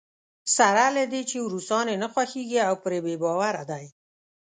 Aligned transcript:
سره 0.57 0.85
له 0.95 1.03
دې 1.11 1.21
چې 1.29 1.37
روسان 1.53 1.85
یې 1.91 1.95
نه 2.03 2.07
خوښېږي 2.13 2.59
او 2.67 2.75
پرې 2.83 2.99
بې 3.05 3.15
باوره 3.23 3.63
دی. 3.71 3.85